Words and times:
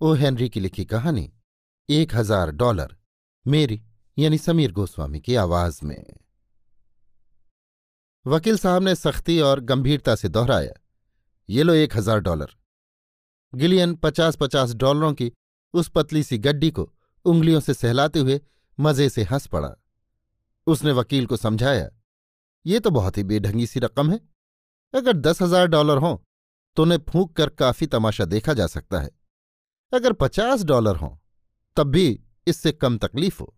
O 0.00 0.12
Henry 0.12 0.48
की 0.48 0.60
लिखी 0.60 0.84
कहानी, 0.84 1.30
एक 1.88 2.14
हज़ार 2.14 2.50
डॉलर, 2.52 2.94
मेरी, 3.46 3.80
यानी 4.16 4.38
समीर 4.38 4.72
गोस्वामी 4.72 5.20
की 5.20 5.34
आवाज़ 5.34 5.78
में। 5.84 6.04
वकील 8.26 8.58
साहब 8.58 8.82
ने 8.82 8.94
सख्ती 8.94 9.38
और 9.40 9.60
गंभीरता 9.62 10.14
से 10.14 10.28
दोहराया, 10.28 10.74
ये 11.48 11.62
लो 11.62 11.74
एक 11.74 11.96
हज़ार 11.96 12.20
डॉलर। 12.20 12.54
गिलियन 13.52 13.94
पचास 13.94 14.36
पचास 14.36 14.74
डॉलरों 14.74 15.12
की 15.14 15.32
उस 15.74 15.88
पतली 15.88 16.22
सी 16.22 16.38
गड्डी 16.40 16.70
को 16.70 16.90
उंगलियों 17.26 17.60
से 17.60 17.74
सहलाते 17.74 18.18
हुए 18.18 18.40
मज़े 18.78 19.08
से 19.08 19.22
हंस 19.24 19.46
पड़ा। 19.48 19.74
उसने 20.66 20.92
वकील 20.94 21.26
को 21.26 21.36
समझाया, 21.38 21.90
ये 22.66 22.80
तो 22.80 22.90
बहुत 22.92 23.18
ही 23.18 23.24
बेढंगी 23.24 23.66
सी 23.66 23.80
रकम 23.80 24.10
है। 24.10 24.20
अगर 24.94 25.16
दस 25.18 25.42
हज़ार 25.42 25.66
डॉलर 25.68 25.98
हों 25.98 26.16
तो 26.76 26.82
उन्हें 26.82 26.98
फूंक 27.08 27.36
कर 27.36 27.48
काफ़ी 27.50 27.86
तमाशा 27.88 28.24
देखा 28.26 28.52
जा 28.54 28.66
सकता 28.68 29.00
है। 29.00 29.10
अगर 29.92 30.12
पचास 30.12 30.62
डॉलर 30.64 30.96
हों, 30.96 31.10
तब 31.76 31.86
भी 31.86 32.20
इससे 32.46 32.72
कम 32.72 32.98
तकलीफ़ 32.98 33.40
हो। 33.40 33.54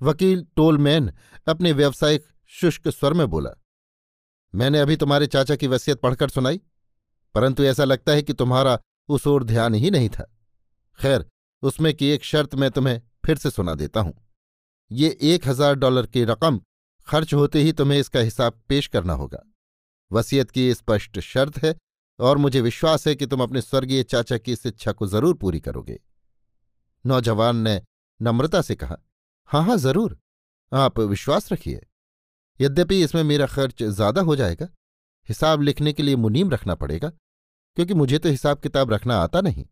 वकील 0.00 0.46
टोलमैन 0.56 1.12
अपने 1.48 1.72
व्यावसायिक 1.72 2.26
शुष्क 2.52 2.88
स्वर 2.88 3.12
में 3.12 3.26
बोला, 3.26 3.50
मैंने 4.54 4.80
अभी 4.80 4.96
तुम्हारे 4.96 5.26
चाचा 5.26 5.56
की 5.56 5.66
वसीयत 5.66 6.00
पढ़कर 6.00 6.28
सुनाई, 6.28 6.60
परंतु 7.34 7.64
ऐसा 7.64 7.84
लगता 7.84 8.12
है 8.12 8.22
कि 8.22 8.32
तुम्हारा 8.32 8.78
उस 9.08 9.26
ओर 9.26 9.44
ध्यान 9.44 9.74
ही 9.74 9.90
नहीं 9.90 10.08
था। 10.08 10.24
खैर, 10.98 11.26
उसमें 11.62 11.92
की 11.94 12.08
एक 12.08 12.24
शर्त 12.24 12.54
मैं 12.54 12.70
तुम्हें 12.70 13.00
फिर 13.26 13.38
से 13.38 13.50
सुना 13.50 13.74
देता 13.74 14.00
हूँ। 14.00 14.14
ये 14.90 15.16
एक 15.22 15.48
हज़ार 15.48 15.74
डॉलर 15.74 16.06
की 16.06 16.24
रकम 16.24 16.60
खर्च 17.08 17.34
होते 17.34 17.60
ही 17.60 17.72
तुम्हें 17.72 17.98
इसका 17.98 18.20
हिसाब 18.20 18.60
पेश 18.68 18.86
करना 18.86 19.12
होगा। 19.12 19.42
वसीयत 20.10 20.50
की 20.50 20.72
स्पष्ट 20.74 21.20
शर्त 21.20 21.58
है 21.58 21.74
और 22.18 22.38
मुझे 22.38 22.60
विश्वास 22.60 23.06
है 23.08 23.14
कि 23.14 23.26
तुम 23.26 23.42
अपने 23.42 23.60
स्वर्गीय 23.60 24.02
चाचा 24.04 24.38
की 24.38 24.52
इस 24.52 24.66
इच्छा 24.66 24.92
को 24.92 25.06
ज़रूर 25.06 25.34
पूरी 25.34 25.60
करोगे। 25.60 25.98
नौजवान 27.04 27.56
ने 27.58 27.80
नम्रता 28.20 28.60
से 28.62 28.74
कहा 28.74 28.96
हाँ 29.50 29.62
हाँ 29.64 29.76
ज़रूर, 29.78 30.18
आप 30.72 30.98
विश्वास 31.00 31.52
रखिए। 31.52 31.86
यद्यपि 32.60 33.02
इसमें 33.04 33.22
मेरा 33.24 33.46
खर्च 33.46 33.82
ज़्यादा 33.82 34.20
हो 34.20 34.36
जाएगा, 34.36 34.68
हिसाब 35.28 35.62
लिखने 35.62 35.92
के 35.92 36.02
लिए 36.02 36.16
मुनीम 36.16 36.50
रखना 36.50 36.74
पड़ेगा, 36.74 37.08
क्योंकि 37.08 37.94
मुझे 37.94 38.18
तो 38.18 38.28
हिसाब 38.28 38.60
किताब 38.60 38.92
रखना 38.92 39.16
आता 39.18 39.40
नहीं। 39.40 39.64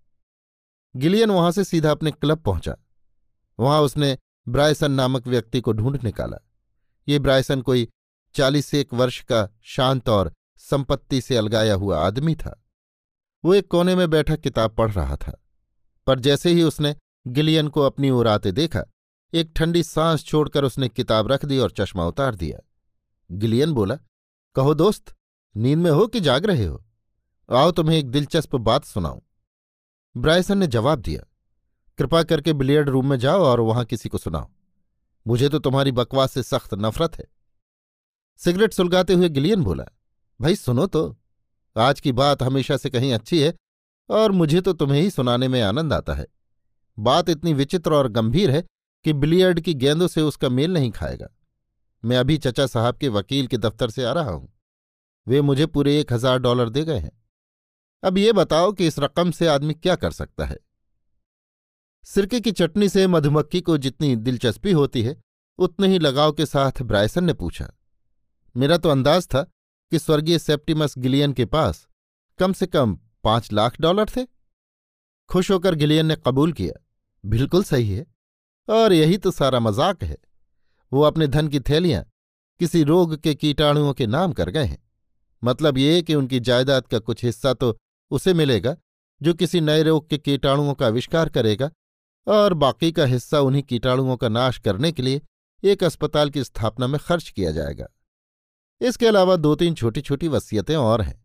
गिलियन 0.95 1.31
वहाँ 1.31 1.53
से 1.53 1.65
सीधा 1.65 1.91
अपने 1.91 2.11
क्लब 2.11 2.43
पहुँचा। 2.43 2.77
वहाँ 3.59 3.81
उसने 3.83 4.17
ब्रायसन 4.47 4.93
नामक 4.93 5.27
व्यक्ति 5.27 5.61
को 5.61 5.73
ढूंढ 5.73 6.03
निकाला। 6.05 6.39
ये 7.09 7.19
ब्रायसन 7.19 7.61
कोई 7.63 7.89
चालीस 8.35 8.73
एक 8.75 8.95
वर्ष 8.95 9.21
का 9.23 9.49
शांत 9.65 10.09
और 10.09 10.33
संपत्ति 10.61 11.21
से 11.21 11.37
अलगाया 11.37 11.75
हुआ 11.75 11.99
आदमी 11.99 12.35
था। 12.35 12.61
वो 13.45 13.55
एक 13.55 13.67
कोने 13.69 13.95
में 13.95 14.09
बैठा 14.11 14.37
किताब 14.37 14.75
पढ़ 14.75 14.91
रहा 14.91 15.17
था, 15.17 15.33
पर 16.07 16.21
जैसे 16.21 16.51
ही 16.51 16.63
उसने 16.63 16.95
गिलियन 17.27 17.69
को 17.69 17.81
अपनी 17.81 18.11
ओर 18.11 18.29
आते 18.29 18.53
देखा, 18.53 18.85
एक 19.33 19.53
ठंडी 19.57 19.83
सांस 19.83 20.25
छोड़कर 20.25 20.65
उसने 20.65 20.89
किताब 20.89 21.33
रख 21.33 21.45
दी 21.45 21.59
और 21.59 21.71
चश्मा 21.71 22.07
उतार 22.07 22.35
दिया। 22.35 22.59
गिलियन 23.31 23.73
बोला, 23.73 23.99
कहो 24.57 24.75
दोस्त, 24.75 25.15
नींद 25.55 25.79
में 25.79 25.91
हो 25.91 26.07
कि 26.07 26.21
जाग 26.21 26.47
रहे 26.47 26.65
हो? 26.65 26.85
आओ 27.49 27.71
तुम्हें 27.71 27.99
एक 27.99 28.11
दिलचस्प 28.11 28.57
बात 28.57 28.85
सुनाऊं। 28.85 29.21
ब्रायसन 30.17 30.59
ने 30.59 30.67
जवाब 30.67 31.01
दिया, 31.01 31.23
कृपा 31.99 32.23
करके 32.23 32.53
बिलियर्ड 32.53 32.89
रूम 32.89 33.11
में 33.11 33.17
जाओ 33.19 33.43
और 33.43 33.61
वहाँ 33.61 33.85
किसी 33.85 34.09
को 34.09 34.19
सुनाओ। 34.19 34.51
मुझे 35.27 35.49
तो 35.49 35.59
तुम्हारी 35.59 35.93
बकवास 35.93 36.33
से 36.33 36.43
सख्त 36.43 36.75
नफरत 36.75 37.19
है। 37.19 37.25
सिगरेट 38.41 38.73
सुलगाते 38.73 39.15
हुए 39.15 39.29
गिलियन 39.29 39.63
बोला 39.63 39.85
भाई 40.41 40.57
सुनो 40.57 40.87
तो 40.87 41.17
आज 41.77 42.01
की 42.01 42.13
बात 42.13 42.43
हमेशा 42.43 42.77
से 42.77 42.91
कहीं 42.91 43.13
अच्छी 43.13 43.41
है 43.43 43.53
और 44.11 44.33
मुझे 44.33 44.61
तो 44.61 44.73
तुम्हें 44.73 45.01
ही 45.01 45.11
सुनाने 45.11 45.49
में 45.49 45.61
आनंद 45.63 45.93
आता 45.93 46.15
है। 46.15 46.27
बात 46.99 47.29
इतनी 47.29 47.53
विचित्र 47.53 47.95
और 47.95 48.09
गंभीर 48.09 48.51
है 48.51 48.63
कि 49.05 49.13
बिलियर्ड 49.13 49.61
की 49.61 49.75
गेंदों 49.75 50.09
से 50.09 50.21
उसका 50.21 50.49
मेल 50.49 50.73
नहीं 50.73 50.91
खाएगा। 50.91 51.29
मैं 52.03 52.17
अभी 52.17 52.39
चचा 52.39 52.67
साहब 52.67 52.97
के 52.97 53.09
वकील 53.09 53.47
के 53.47 53.59
दफ्तर 53.59 53.91
से 53.91 54.05
आ 54.05 54.13
रहा 54.13 54.31
हूँ। 54.31 54.53
वे 55.27 55.41
मुझे 55.41 55.67
पूरे 55.67 55.99
एक 56.01 56.13
हज़ार 56.13 56.39
डॉलर 56.39 56.69
दे 56.69 56.85
गए 56.85 56.99
हैं। 56.99 57.13
अब 58.03 58.19
ये 58.19 58.33
बताओ 58.33 58.73
कि 58.73 58.87
इस 58.87 58.99
रकम 58.99 59.31
से 59.31 59.47
आदमी 59.47 59.75
क्या 59.75 59.97
कर 59.97 60.11
सकता 60.11 60.45
है? 60.45 60.59
सिरके 62.07 62.41
की 62.41 62.53
चटनी 62.53 62.89
से 62.89 63.07
मधुमक्खी 63.07 63.61
को 63.61 63.79
जितनी 63.79 64.15
दिलचस्पी 64.17 64.73
होती 64.73 65.03
है, 65.03 65.17
उतने 65.59 65.89
ही 65.89 65.99
लगाव 65.99 66.33
के 66.33 66.47
साथ 66.47 66.83
ब्रायसन 66.83 67.25
ने 67.25 67.33
पूछा। 67.33 67.73
मेरा 68.55 68.77
तो 68.77 68.89
अंदाज 68.89 69.27
था 69.27 69.51
कि 69.93 69.99
स्वर्गीय 69.99 70.39
सेप्टिमस 70.39 70.95
गिलियन 70.99 71.33
के 71.33 71.45
पास 71.47 71.87
कम 72.39 72.53
से 72.53 72.67
कम 72.67 72.99
पाँच 73.25 73.53
लाख 73.53 73.81
डॉलर 73.81 74.07
थे। 74.07 74.25
खुश 75.31 75.51
होकर 75.51 75.75
गिलियन 75.75 76.07
ने 76.07 76.17
कबूल 76.17 76.53
किया, 76.53 76.73
बिल्कुल 77.25 77.65
सही 77.65 77.91
है, 77.91 78.07
और 78.69 78.93
यही 78.93 79.19
तो 79.19 79.31
सारा 79.31 79.61
मज़ाक 79.61 80.03
है। 80.05 80.17
वो 80.93 81.03
अपने 81.03 81.27
धन 81.27 81.49
की 81.49 81.61
थैलियाँ 81.61 82.05
किसी 82.61 82.83
रोग 82.83 83.17
के 83.17 83.35
कीटाणुओं 83.35 83.93
के 83.93 84.07
नाम 84.07 84.33
कर 84.33 84.51
गए 84.51 84.65
हैं। 84.65 84.83
मतलब 85.43 85.79
ये 85.79 86.03
कि 86.03 86.15
उनकी 86.15 86.41
जायदाद 86.41 86.87
का 86.87 86.99
कुछ 86.99 87.25
हिस्सा 87.25 87.53
तो 87.55 87.77
उसे 88.11 88.35
मिलेगा, 88.35 88.77
जो 89.21 89.35
किसी 89.35 89.61
नए 89.61 89.83
रोग 89.83 90.09
के 90.09 90.19
कीटाणुओं 90.19 90.75
का 90.75 90.87
आविष्कार 90.87 91.29
करेगा, 91.29 91.71
और 92.27 92.55
बाकी 92.55 92.91
का 92.93 93.05
हिस्सा 93.05 93.41
उन्हीं 93.41 93.63
कीटाणुओं 93.63 94.17
का 94.17 94.29
नाश 94.29 94.59
करने 94.59 94.93
के 94.93 95.03
लिए 95.03 95.21
एक 95.63 95.85
अस्पताल 95.85 96.31
की 96.31 96.45
स्थापना 96.45 96.87
में 96.87 96.99
खर्च 97.01 97.29
किया 97.29 97.51
जाएगा। 97.51 97.87
इसके 98.81 99.07
अलावा 99.07 99.37
दो 99.37 99.55
तीन 99.55 99.75
छोटी 99.75 100.01
छोटी 100.01 100.29
वसीयतें 100.29 100.75
और 100.77 101.03
हैं। 101.03 101.23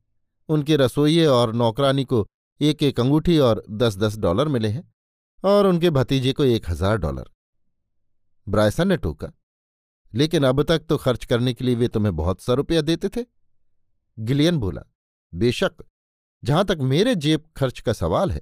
उनके 0.49 0.75
रसोइये 0.77 1.25
और 1.27 1.53
नौकरानी 1.55 2.03
को 2.05 2.25
एक 2.61 2.83
एक 2.83 2.99
अंगूठी 2.99 3.37
और 3.39 3.63
दस 3.71 3.97
दस 3.97 4.17
डॉलर 4.17 4.47
मिले 4.47 4.67
हैं 4.67 4.83
और 5.43 5.67
उनके 5.67 5.89
भतीजे 5.89 6.33
को 6.33 6.43
एक 6.45 6.69
हज़ार 6.69 6.97
डॉलर। 6.97 7.29
ब्रायसन 8.47 8.88
ने 8.88 8.97
टोका, 8.97 9.31
लेकिन 10.13 10.43
अब 10.43 10.61
तक 10.63 10.85
तो 10.89 10.97
खर्च 10.97 11.25
करने 11.25 11.53
के 11.53 11.65
लिए 11.65 11.75
वे 11.75 11.88
तुम्हें 11.88 12.15
बहुत 12.15 12.41
सा 12.41 12.53
रुपया 12.53 12.81
देते 12.81 13.09
थे? 13.09 13.25
गिलियन 14.17 14.57
बोला, 14.57 14.81
बेशक, 15.33 15.83
जहाँ 16.43 16.65
तक 16.65 16.77
मेरे 16.83 17.15
जेब 17.17 17.43
खर्च 17.57 17.79
का 17.79 17.93
सवाल 17.93 18.31
है 18.31 18.41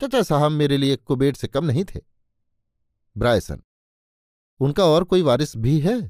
चचा 0.00 0.22
साहब 0.22 0.52
मेरे 0.52 0.76
लिए 0.76 0.96
कुबेर 0.98 1.34
से 1.34 1.48
कम 1.48 1.64
नहीं 1.64 1.84
थे। 1.84 2.00
ब्रायसन, 3.16 3.62
उनका 4.60 4.84
और 4.86 5.04
कोई 5.04 5.22
वारिस 5.22 5.56
भी 5.56 5.78
है? 5.80 6.00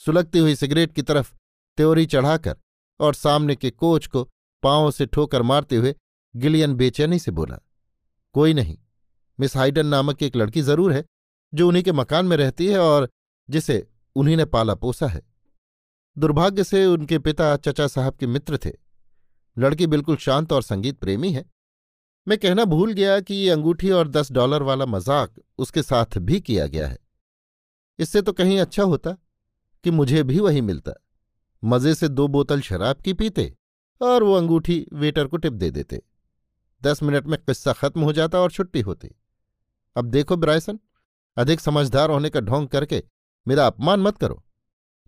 सुलगती 0.00 0.38
हुई 0.38 0.54
सिगरेट 0.54 0.92
की 0.92 1.02
तरफ़ 1.02 1.32
त्योरी 1.78 2.06
चढ़ाकर 2.06 2.56
और 3.00 3.14
सामने 3.14 3.56
के 3.56 3.70
कोच 3.72 4.06
को 4.06 4.22
पाँव 4.62 4.90
से 4.90 5.06
ठोकर 5.06 5.42
मारते 5.42 5.76
हुए 5.76 5.94
गिलियन 6.34 6.74
बेचैनी 6.74 7.18
से 7.18 7.30
बोला, 7.30 7.58
कोई 8.34 8.54
नहीं, 8.54 8.76
मिस 9.38 9.56
हाइडन 9.56 9.86
नामक 9.86 10.22
एक 10.22 10.36
लड़की 10.36 10.62
ज़रूर 10.62 10.92
है 10.92 11.04
जो 11.52 11.68
उन्हीं 11.68 11.82
के 11.84 11.92
मकान 11.92 12.26
में 12.26 12.36
रहती 12.36 12.66
है 12.66 12.78
और 12.78 13.08
जिसे 13.48 13.86
उन्हीं 14.16 14.36
ने 14.36 14.44
पाला 14.46 14.74
पोसा 14.74 15.06
है। 15.06 15.22
दुर्भाग्य 16.16 16.64
से 16.64 16.84
उनके 16.86 17.18
पिता 17.18 17.56
चचा 17.56 17.86
साहब 17.86 18.16
के 18.16 18.26
मित्र 18.26 18.58
थे। 18.64 18.72
लड़की 19.56 19.86
बिल्कुल 19.86 20.16
शांत 20.16 20.52
और 20.52 20.62
संगीत 20.62 20.98
प्रेमी 20.98 21.32
है। 21.32 21.44
मैं 22.26 22.38
कहना 22.38 22.64
भूल 22.64 22.92
गया 22.92 23.18
कि 23.20 23.34
ये 23.34 23.50
अंगूठी 23.50 23.90
और 23.90 24.08
दस 24.08 24.32
डॉलर 24.32 24.62
वाला 24.62 24.86
मज़ाक 24.86 25.40
उसके 25.58 25.82
साथ 25.82 26.18
भी 26.20 26.40
किया 26.40 26.66
गया 26.66 26.86
है। 26.88 26.98
इससे 27.98 28.22
तो 28.22 28.32
कहीं 28.32 28.58
अच्छा 28.60 28.82
होता। 28.84 29.16
कि 29.84 29.90
मुझे 29.90 30.22
भी 30.22 30.38
वही 30.40 30.60
मिलता। 30.60 30.92
मज़े 31.62 31.94
से 31.94 32.08
दो 32.08 32.28
बोतल 32.28 32.60
शराब 32.60 32.96
की 32.96 33.12
पीते 33.12 33.52
और 34.00 34.22
वो 34.22 34.34
अंगूठी 34.34 34.86
वेटर 34.92 35.26
को 35.26 35.36
टिप 35.36 35.52
दे 35.52 35.70
देते। 35.70 36.02
दस 36.82 37.02
मिनट 37.02 37.26
में 37.26 37.38
किस्सा 37.38 37.72
खत्म 37.72 38.00
हो 38.00 38.12
जाता 38.12 38.38
और 38.38 38.50
छुट्टी 38.50 38.80
होती। 38.80 39.10
अब 39.96 40.04
देखो 40.04 40.36
ब्रायसन, 40.36 40.78
अधिक 41.36 41.60
समझदार 41.60 42.10
होने 42.10 42.30
का 42.30 42.40
ढोंग 42.40 42.68
करके 42.68 43.02
मेरा 43.46 43.66
अपमान 43.66 44.00
मत 44.00 44.18
करो। 44.18 44.42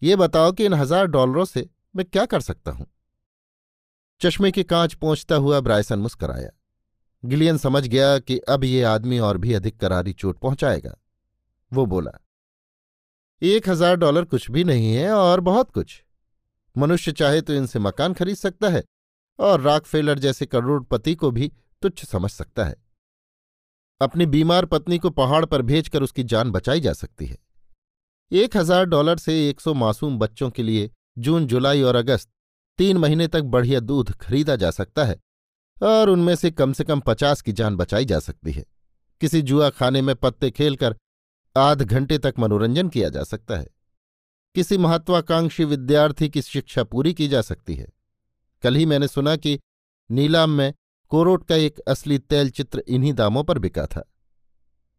ये 0.03 0.17
बताओ 0.17 0.53
कि 0.53 0.65
इन 0.65 0.75
हज़ार 0.75 1.07
डॉलरों 1.07 1.45
से 1.45 1.69
मैं 1.97 2.05
क्या 2.05 2.27
कर 2.27 2.41
सकता 2.41 2.71
हूँ? 2.71 2.87
चश्मे 4.21 4.51
की 4.51 4.65
कांच 4.65 4.95
पहुँचता 4.95 5.37
हुआ 5.37 5.61
ब्रायसन 5.61 5.99
मुस्कराया। 5.99 6.51
गिलियन 7.25 7.59
समझ 7.59 7.87
गया 7.87 8.19
कि 8.19 8.39
अब 8.39 8.65
ये 8.65 8.83
आदमी 8.83 9.19
और 9.19 9.39
भी 9.39 9.53
अधिक 9.55 9.81
करारी 9.81 10.13
चोट 10.13 10.39
पहुंचाएगा। 10.39 10.97
वो 11.73 11.87
बोला 11.87 12.11
एक 13.43 13.69
हज़ार 13.69 13.97
डॉलर 13.97 14.25
कुछ 14.25 14.51
भी 14.51 14.63
नहीं 14.65 14.93
है 14.95 15.11
और 15.13 15.41
बहुत 15.41 15.71
कुछ। 15.71 16.03
मनुष्य 16.77 17.13
चाहे 17.13 17.41
तो 17.41 17.55
इनसे 17.55 17.79
मकान 17.79 18.15
खरीद 18.15 18.37
सकता 18.37 18.69
है 18.69 18.83
और 19.39 19.61
रॉकफेलर 19.61 20.19
जैसे 20.19 20.47
करोड़पति 20.47 21.15
को 21.15 21.31
भी 21.31 21.51
तुच्छ 21.83 22.05
समझ 22.05 22.31
सकता 22.31 22.65
है। 22.65 22.77
अपनी 24.01 24.27
बीमार 24.27 24.65
पत्नी 24.65 24.99
को 24.99 25.11
पहाड़ 25.11 25.45
पर 25.45 25.63
भेजकर 25.63 26.03
उसकी 26.03 26.23
जान 26.25 26.51
बचाई 26.51 26.81
जा 26.81 26.93
सकती 26.93 27.27
है। 27.27 27.37
एक 28.33 28.57
हज़ार 28.57 28.85
डॉलर 28.85 29.19
से 29.19 29.49
एक 29.49 29.61
सौ 29.61 29.75
मासूम 29.75 30.19
बच्चों 30.19 30.51
के 30.51 30.63
लिए 30.63 30.91
जून, 31.19 31.47
जुलाई 31.47 31.83
और 31.83 31.97
अगस्त 31.97 32.29
तीन 32.79 32.97
महीने 32.97 33.29
तक 33.29 33.43
बढ़िया 33.43 33.81
दूध 33.81 34.11
खरीदा 34.13 34.57
जा 34.57 34.71
सकता 34.73 35.05
है 35.05 35.21
और 35.77 36.11
उनमें 36.11 36.35
से 36.35 36.51
कम 36.51 36.73
से 36.73 36.85
कम 36.85 37.01
पचास 37.01 37.43
की 37.43 37.53
जान 37.53 37.77
बचाई 37.77 38.05
जा 38.05 38.19
सकती 38.21 38.53
है। 38.53 38.65
किसी 39.21 39.43
जुआ 39.43 39.69
खाने 39.71 40.03
में 40.03 40.15
पत्ते 40.17 40.51
खेलकर 40.51 40.97
आध 41.57 41.83
घंटे 41.83 42.19
तक 42.19 42.35
मनोरंजन 42.39 42.89
किया 42.89 43.09
जा 43.09 43.23
सकता 43.25 43.57
है। 43.57 43.67
किसी 44.57 44.79
महत्वाकांक्षी 44.79 45.65
विद्यार्थी 45.65 46.29
की 46.29 46.43
शिक्षा 46.43 46.85
पूरी 46.85 47.13
की 47.15 47.29
जा 47.29 47.41
सकती 47.43 47.75
है। 47.75 47.87
कल 48.65 48.77
ही 48.77 48.87
मैंने 48.87 49.09
सुना 49.09 49.37
कि 49.37 49.59
नीलाम 50.11 50.51
में 50.51 50.73
कोरोट 51.13 51.45
का 51.49 51.57
एक 51.57 51.79
असली 51.89 52.19
तैल 52.21 52.51
चित्र 52.51 52.83
इन्हीं 52.89 53.13
दामों 53.15 53.45
पर 53.45 53.59
बिका 53.59 53.87
था। 53.87 54.03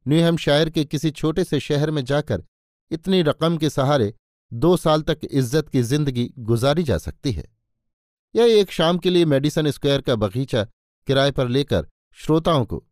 न्यूहैमशायर 0.06 0.70
के 0.70 0.86
किसी 0.86 1.12
छोटे 1.12 1.44
से 1.44 1.60
शहर 1.60 1.92
में 1.92 2.04
जाकर 2.06 2.44
इतनी 2.92 3.22
रकम 3.22 3.58
के 3.58 3.70
सहारे 3.70 4.14
दो 4.52 4.76
साल 4.78 5.02
तक 5.02 5.20
इज़्ज़त 5.24 5.70
की 5.70 5.82
ज़िंदगी 5.84 6.32
गुजारी 6.40 6.84
जा 6.84 6.98
सकती 6.98 7.32
है। 7.32 7.44
या 8.36 8.46
एक 8.54 8.72
शाम 8.72 8.98
के 8.98 9.10
लिए 9.10 9.26
मेडिसन 9.26 9.70
स्क्वायर 9.72 10.02
का 10.02 10.16
बगीचा 10.18 10.64
किराए 11.08 11.32
पर 11.32 11.48
लेकर 11.48 11.88
श्रोताओं 12.18 12.66
को, 12.66 12.84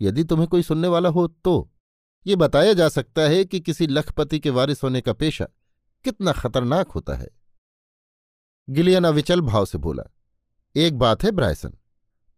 यदि 0.00 0.24
तुम्हें 0.24 0.48
कोई 0.48 0.62
सुनने 0.62 0.88
वाला 0.88 1.08
हो 1.08 1.26
तो 1.44 1.70
ये 2.26 2.36
बताया 2.36 2.72
जा 2.72 2.88
सकता 2.88 3.22
है 3.22 3.44
कि 3.44 3.60
किसी 3.60 3.86
लखपति 3.86 4.38
के 4.40 4.50
वारिस 4.50 4.82
होने 4.82 5.00
का 5.00 5.12
पेशा 5.12 5.44
कितना 6.04 6.32
खतरनाक 6.32 6.88
होता 6.88 7.14
है। 7.14 7.28
गिलियन 8.68 9.04
अविचल 9.04 9.40
भाव 9.40 9.64
से 9.64 9.78
बोला, 9.78 10.02
एक 10.76 10.98
बात 10.98 11.22
है, 11.22 11.30
ब्रायसन, 11.30 11.72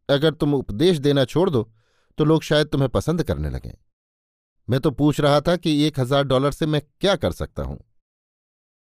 अगर 0.08 0.34
तुम 0.34 0.54
उपदेश 0.54 0.98
देना 0.98 1.24
छोड़ 1.24 1.48
दो 1.50 1.72
तो 2.18 2.24
लोग 2.24 2.42
शायद 2.42 2.66
तुम्हें 2.66 2.88
पसंद 2.90 3.22
करने 3.22 3.50
लगें। 3.50 3.72
मैं 4.68 4.80
तो 4.80 4.90
पूछ 4.90 5.20
रहा 5.20 5.40
था 5.40 5.56
कि 5.56 5.82
एक 5.84 6.00
हज़ार 6.00 6.24
डॉलर 6.24 6.52
से 6.52 6.66
मैं 6.66 6.80
क्या 7.00 7.16
कर 7.16 7.32
सकता 7.32 7.62
हूँ? 7.62 7.78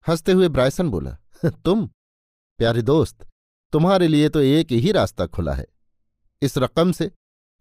हँसते 0.05 0.31
हुए 0.31 0.47
ब्रायसन 0.47 0.89
बोला, 0.89 1.17
तुम, 1.65 1.87
प्यारे 2.59 2.81
दोस्त, 2.81 3.27
तुम्हारे 3.73 4.07
लिए 4.07 4.29
तो 4.29 4.39
एक 4.39 4.71
ही 4.71 4.91
रास्ता 4.91 5.25
खुला 5.25 5.53
है। 5.53 5.65
इस 6.41 6.57
रकम 6.57 6.91
से 6.91 7.11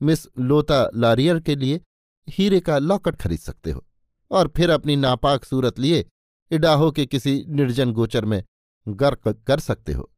मिस 0.02 0.26
लोता 0.38 0.90
लारियर 0.94 1.40
के 1.40 1.56
लिए 1.56 1.81
हीरे 2.28 2.60
का 2.60 2.78
लॉकेट 2.78 3.16
खरीद 3.16 3.38
सकते 3.38 3.70
हो 3.70 3.84
और 4.30 4.52
फिर 4.56 4.70
अपनी 4.70 4.96
नापाक 4.96 5.44
सूरत 5.44 5.78
लिए 5.78 6.04
इडाहो 6.50 6.90
के 6.90 7.06
किसी 7.06 7.44
निर्जन 7.48 7.92
गोचर 7.92 8.24
में 8.24 8.42
गर्क 8.86 9.28
कर 9.46 9.60
सकते 9.60 9.92
हो। 9.92 10.08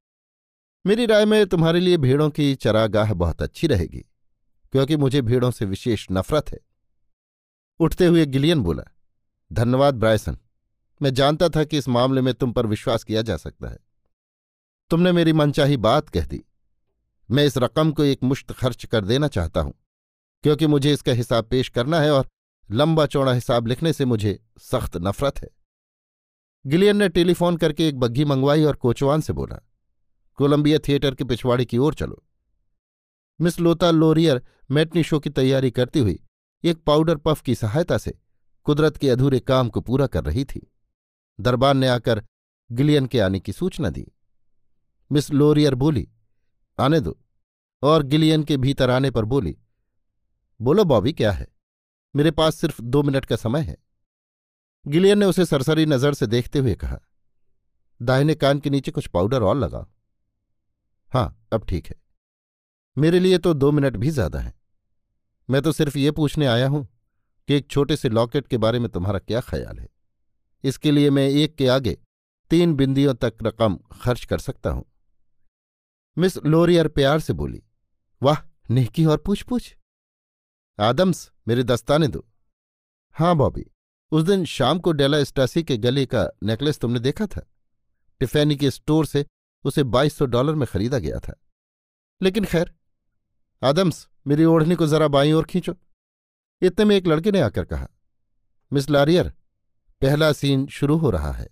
मेरी 0.84 1.06
राय 1.06 1.24
में 1.24 1.46
तुम्हारे 1.46 1.80
लिए 1.80 1.96
भेड़ों 1.96 2.28
की 2.30 2.54
चरागाह 2.54 3.12
बहुत 3.14 3.42
अच्छी 3.42 3.66
रहेगी, 3.66 4.04
क्योंकि 4.72 4.96
मुझे 4.96 5.22
भेड़ों 5.22 5.50
से 5.50 5.64
विशेष 5.64 6.06
नफरत 6.12 6.52
है। 6.52 6.58
उठते 7.80 8.06
हुए 8.06 8.26
गिलियन 8.26 8.60
बोला, 8.60 8.82
धन्यवाद 9.50 9.94
ब्रायसन, 9.94 10.36
मैं 11.00 11.12
जानता 11.14 11.48
था 11.48 11.64
कि 11.64 11.78
इस 11.78 11.88
मामले 11.88 12.20
में 12.20 12.32
तुम 12.34 12.52
पर 12.52 12.66
विश्वास 12.66 13.04
किया 13.04 13.22
जा 13.22 13.36
सकता 13.36 13.68
है। 13.68 13.78
तुमने 14.90 15.12
मेरी 15.12 15.32
मनचाही 15.32 15.76
बात 15.78 16.08
कह 16.08 16.26
दी। 16.26 16.42
मैं 17.28 17.44
इस 17.44 17.56
रकम 17.58 17.92
को 17.92 18.04
एक 18.04 18.22
मुश्त 18.22 18.52
खर्च 18.52 18.84
कर 18.84 19.04
देना 19.04 19.28
चाहता 19.28 19.60
हूँ। 19.60 19.74
क्योंकि 20.44 20.66
मुझे 20.66 20.92
इसका 20.92 21.12
हिसाब 21.12 21.44
पेश 21.44 21.68
करना 21.68 22.00
है 22.00 22.10
और 22.10 22.26
लंबा 22.70 23.06
चौड़ा 23.06 23.32
हिसाब 23.32 23.66
लिखने 23.66 23.92
से 23.92 24.04
मुझे 24.04 24.38
सख्त 24.60 24.96
नफरत 24.96 25.38
है। 25.38 25.48
गिलियन 26.66 26.96
ने 26.96 27.08
टेलीफोन 27.08 27.56
करके 27.56 27.88
एक 27.88 27.98
बग्घी 27.98 28.24
मंगवाई 28.24 28.64
और 28.64 28.76
कोचवान 28.76 29.20
से 29.20 29.32
बोला, 29.32 29.56
कोलंबिया 30.38 30.78
थिएटर 30.78 31.14
के 31.14 31.24
पिछवाड़े 31.24 31.64
की 31.64 31.78
ओर 31.78 31.94
चलो। 31.94 32.22
Miss 33.40 33.60
Lota 33.60 33.90
Lorier 33.90 34.42
matinee 34.70 35.02
show 35.02 35.20
की 35.20 35.30
तैयारी 35.30 35.70
करती 35.70 36.00
हुई 36.00 36.18
एक 36.64 36.82
पाउडर 36.82 37.16
पफ 37.16 37.40
की 37.42 37.54
सहायता 37.54 37.98
से 37.98 38.18
कुदरत 38.66 38.96
के 38.96 39.10
अधूरे 39.10 39.40
काम 39.40 39.68
को 39.68 39.80
पूरा 39.80 40.06
कर 40.06 40.24
रही 40.24 40.44
थी। 40.44 40.72
दरबार 41.38 41.74
ने 41.74 41.88
आकर 41.88 42.24
गिलियन 42.70 43.06
के 43.06 43.20
आने 43.20 43.40
की 43.40 43.52
सूचना 43.52 43.90
दी। 43.90 44.06
मिस 45.10 45.30
लोरियर 45.30 45.74
बोली, 45.74 46.08
आने 46.78 47.00
दो। 47.00 47.18
और 47.82 48.02
गिलियन 48.02 48.44
के 48.44 48.56
भीतर 48.56 48.90
आने 48.90 49.10
पर 49.10 49.24
बोली 49.24 49.56
बोलो, 50.60 50.84
बॉबी, 50.84 51.12
क्या 51.12 51.32
है? 51.32 51.46
मेरे 52.14 52.30
पास 52.30 52.56
सिर्फ़ 52.56 52.80
दो 52.82 53.02
मिनट 53.02 53.24
का 53.24 53.36
समय 53.36 53.60
है। 53.60 53.76
गिलियन 54.86 55.18
ने 55.18 55.26
उसे 55.26 55.44
सरसरी 55.44 55.86
नज़र 55.86 56.14
से 56.14 56.26
देखते 56.26 56.58
हुए 56.58 56.74
कहा, 56.74 56.98
दाहिने 58.00 58.34
कान 58.34 58.58
के 58.58 58.70
नीचे 58.70 58.90
कुछ 58.90 59.06
पाउडर 59.06 59.42
और 59.42 59.56
लगाओ। 59.56 59.86
हाँ 61.12 61.46
अब 61.52 61.64
ठीक 61.68 61.86
है। 61.86 61.94
मेरे 62.96 63.18
लिए 63.20 63.38
तो 63.38 63.54
दो 63.54 63.70
मिनट 63.72 63.96
भी 63.96 64.10
ज़्यादा 64.10 64.38
है। 64.38 64.52
मैं 65.48 65.62
तो 65.62 65.72
सिर्फ़ 65.72 65.98
ये 65.98 66.10
पूछने 66.10 66.46
आया 66.46 66.68
हूँ 66.68 66.86
कि 67.48 67.54
एक 67.54 67.66
छोटे 67.70 67.96
से 67.96 68.08
लॉकेट 68.08 68.46
के 68.46 68.58
बारे 68.58 68.78
में 68.78 68.88
तुम्हारा 68.90 69.18
क्या 69.18 69.40
ख्याल 69.40 69.78
है। 69.78 69.88
इसके 70.64 70.90
लिए 70.90 71.10
मैं 71.10 71.28
एक 71.28 71.54
के 71.56 71.68
आगे 71.68 71.96
तीन 72.50 72.74
बिंदियों 72.74 73.14
तक 73.14 73.34
रकम 73.42 73.78
खर्च 73.94 74.24
कर 74.24 74.38
सकता 74.38 74.70
हूँ। 74.70 74.84
मिस 76.16 76.36
लोरियर 76.38 76.88
प्यार 76.88 77.20
से 77.20 77.32
बोली, 77.32 77.62
वाह, 78.22 78.36
नेकी 78.70 79.04
और 79.04 79.16
पूछ 79.16 79.42
पूछ 79.42 79.74
आदम्स, 80.80 81.32
मेरे 81.48 81.62
दस्ताने 81.62 82.08
दो। 82.08 82.26
हाँ 83.12 83.36
बॉबी, 83.36 83.66
उस 84.10 84.24
दिन 84.24 84.44
शाम 84.44 84.78
को 84.78 84.92
डेला 84.92 85.24
स्टासी 85.24 85.62
के 85.62 85.76
गले 85.76 86.06
का 86.06 86.30
नेकलेस 86.42 86.78
तुमने 86.78 87.00
देखा 87.00 87.26
था? 87.26 87.50
टिफैनी 88.20 88.56
के 88.56 88.70
स्टोर 88.70 89.06
से 89.06 89.26
उसे 89.64 89.82
बाईस 89.82 90.16
सौ 90.16 90.26
डॉलर 90.26 90.54
में 90.54 90.66
खरीदा 90.66 90.98
गया 90.98 91.18
था। 91.18 91.40
लेकिन 92.22 92.44
खैर, 92.44 92.74
आदम्स, 93.62 94.08
मेरी 94.26 94.44
ओढ़नी 94.44 94.74
को 94.74 94.86
जरा 94.86 95.08
बाई 95.08 95.32
और 95.32 95.44
खींचो। 95.44 95.74
इतने 96.62 96.84
में 96.84 96.96
एक 96.96 97.06
लड़के 97.06 97.32
ने 97.32 97.40
आकर 97.40 97.64
कहा, 97.64 97.88
मिस 98.72 98.90
लारियर, 98.90 99.28
पहला 100.00 100.32
सीन 100.32 100.66
शुरू 100.66 100.96
हो 100.96 101.10
रहा 101.10 101.32
है। 101.32 101.48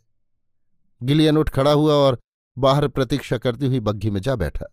गिलियन 1.02 1.38
उठ 1.38 1.50
खड़ा 1.50 1.72
हुआ 1.72 1.94
और 1.94 2.20
बाहर 2.58 2.88
प्रतीक्षा 2.88 3.38
करती 3.38 3.66
हुई 3.66 3.80
बग्घी 3.80 4.10
में 4.10 4.20
जा 4.20 4.36
बैठा। 4.36 4.66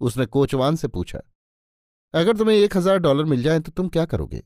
उसने 0.00 0.26
कोचवान 0.26 0.76
से 0.76 0.88
पूछा 0.88 1.20
अगर 2.14 2.36
तुम्हें 2.36 2.56
एक 2.56 2.76
हज़ार 2.76 2.98
डॉलर 2.98 3.24
मिल 3.24 3.42
जाए 3.42 3.60
तो 3.60 3.72
तुम 3.72 3.88
क्या 3.88 4.04
करोगे? 4.06 4.42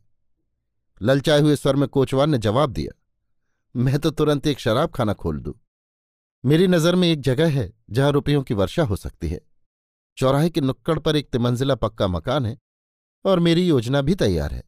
ललचाए 1.01 1.41
हुए 1.41 1.57
स्वर 1.57 1.77
में 1.77 1.89
कोचवान 1.89 2.31
ने 2.31 2.39
जवाब 2.39 2.73
दिया, 2.73 2.93
मैं 3.75 3.99
तो 3.99 4.11
तुरंत 4.11 4.47
एक 4.47 4.59
शराब 4.59 4.91
खाना 4.91 5.13
खोल 5.15 5.41
दूँ। 5.41 5.55
मेरी 6.45 6.67
नज़र 6.69 6.95
में 6.95 7.07
एक 7.09 7.21
जगह 7.21 7.51
है 7.51 7.73
जहाँ 7.91 8.11
रुपयों 8.13 8.43
की 8.43 8.55
वर्षा 8.55 8.83
हो 8.83 8.97
सकती 8.97 9.29
है। 9.29 9.41
चौराहे 10.19 10.51
के 10.51 10.61
नुक्कड़ 10.61 10.99
पर 10.99 11.17
एक 11.17 11.29
तिमंजिला 11.31 11.75
पक्का 11.77 12.09
मकान 12.09 12.47
है 12.47 12.57
और 13.25 13.39
मेरी 13.39 13.67
योजना 13.67 14.01
भी 14.03 14.15
तैयार 14.17 14.53
है। 14.53 14.63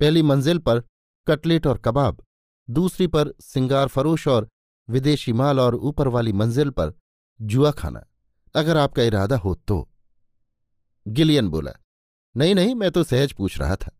पहली 0.00 0.22
मंजिल 0.22 0.58
पर 0.58 0.82
कटलेट 1.26 1.66
और 1.66 1.78
कबाब, 1.78 2.22
दूसरी 2.68 3.06
पर 3.06 3.32
सिंगार 3.42 3.88
फरोश 3.88 4.26
और 4.28 4.48
विदेशी 4.88 5.32
माल 5.32 5.60
और 5.60 5.74
ऊपर 5.76 6.08
वाली 6.08 6.32
मंजिल 6.34 6.70
पर 6.70 6.92
जुआ 7.40 7.70
खाना। 7.72 8.04
अगर 8.54 8.76
आपका 8.76 9.02
इरादा 9.02 9.36
हो 9.36 9.54
तो। 9.58 9.86
गिलियन 11.06 11.48
बोला 11.48 11.72
नहीं 12.34 12.54
नहीं, 12.54 12.74
मैं 12.74 12.90
तो 12.90 13.02
सहज 13.04 13.32
पूछ 13.32 13.58
रहा 13.58 13.76
था। 13.76 13.90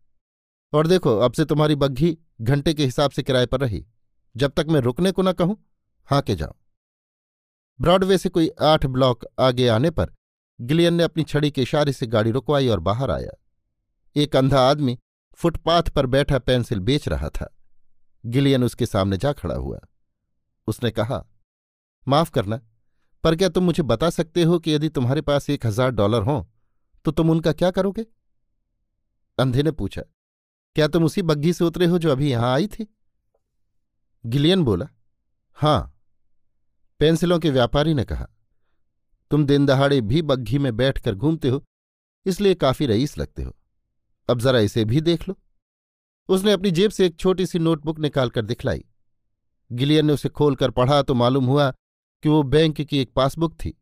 और 0.73 0.87
देखो, 0.87 1.17
अब 1.17 1.33
से 1.33 1.45
तुम्हारी 1.45 1.75
बग्घी 1.75 2.17
घंटे 2.41 2.73
के 2.73 2.85
हिसाब 2.85 3.11
से 3.11 3.23
किराए 3.23 3.45
पर 3.45 3.59
रही। 3.59 3.85
जब 4.35 4.51
तक 4.51 4.65
मैं 4.69 4.79
रुकने 4.81 5.11
को 5.11 5.21
न 5.21 5.31
कहूँ 5.33 5.57
हाँ 6.09 6.21
के 6.21 6.35
जाओ 6.35 6.53
ब्रॉडवे 7.79 8.17
से 8.17 8.29
कोई 8.29 8.49
आठ 8.61 8.85
ब्लॉक 8.87 9.25
आगे 9.39 9.67
आने 9.67 9.89
पर 9.91 10.13
गिलियन 10.59 10.93
ने 10.93 11.03
अपनी 11.03 11.23
छड़ी 11.23 11.49
के 11.51 11.61
इशारे 11.61 11.93
से 11.93 12.07
गाड़ी 12.07 12.31
रुकवाई 12.31 12.67
और 12.67 12.79
बाहर 12.79 13.11
आया। 13.11 13.31
एक 14.15 14.35
अंधा 14.35 14.59
आदमी 14.61 14.97
फुटपाथ 15.39 15.89
पर 15.89 16.05
बैठा 16.05 16.39
पेंसिल 16.39 16.79
बेच 16.81 17.07
रहा 17.07 17.29
था। 17.29 17.47
गिलियन 18.23 18.63
उसके 18.63 18.85
सामने 18.85 19.17
जा 19.17 19.31
खड़ा 19.33 19.55
हुआ। 19.55 19.79
उसने 20.67 20.91
कहा, 20.91 21.23
माफ़ 22.07 22.31
करना, 22.31 22.59
पर 23.23 23.35
क्या 23.35 23.49
तुम 23.49 23.63
मुझे 23.63 23.83
बता 23.83 24.09
सकते 24.09 24.43
हो 24.43 24.59
कि 24.59 24.73
यदि 24.73 24.89
तुम्हारे 24.89 25.21
पास 25.21 25.49
एक 25.49 25.65
हज़ार 25.65 25.91
डॉलर 25.91 26.21
हों 26.21 26.43
तो 27.05 27.11
तुम 27.11 27.29
उनका 27.29 27.51
क्या 27.53 27.71
करोगे? 27.71 28.05
अंधे 29.41 29.63
ने 29.63 29.71
पूछा, 29.71 30.01
क्या 30.75 30.87
तुम 30.87 31.03
उसी 31.03 31.21
बग्घी 31.21 31.53
से 31.53 31.63
उतरे 31.63 31.85
हो 31.85 31.97
जो 31.99 32.11
अभी 32.11 32.29
यहाँ 32.31 32.53
आई 32.53 32.67
थी? 32.67 32.87
गिलियन 34.23 34.63
बोला, 34.63 34.87
हाँ। 35.57 35.97
पेंसिलों 36.99 37.39
के 37.39 37.49
व्यापारी 37.49 37.93
ने 37.93 38.03
कहा, 38.03 38.27
तुम 39.31 39.45
दिन 39.45 39.65
दहाड़े 39.65 39.99
भी 40.01 40.21
बग्घी 40.21 40.59
में 40.59 40.75
बैठकर 40.77 41.15
घूमते 41.15 41.49
हो, 41.49 41.63
इसलिए 42.25 42.55
काफ़ी 42.55 42.85
रईस 42.85 43.17
लगते 43.17 43.43
हो। 43.43 43.55
अब 44.29 44.39
जरा 44.39 44.59
इसे 44.59 44.85
भी 44.85 45.01
देख 45.01 45.27
लो। 45.29 45.35
उसने 46.29 46.51
अपनी 46.51 46.71
जेब 46.71 46.91
से 46.91 47.05
एक 47.05 47.15
छोटी 47.15 47.45
सी 47.45 47.59
नोटबुक 47.59 47.99
निकालकर 47.99 48.41
दिखलाई। 48.41 48.83
गिलियन 49.71 50.05
ने 50.05 50.13
उसे 50.13 50.29
खोलकर 50.29 50.71
पढ़ा 50.71 51.01
तो 51.01 51.13
मालूम 51.13 51.45
हुआ 51.45 51.69
कि 52.23 52.29
वो 52.29 52.41
बैंक 52.43 52.81
की 52.81 52.99
एक 52.99 53.11
पासबुक 53.13 53.53
थी, 53.55 53.73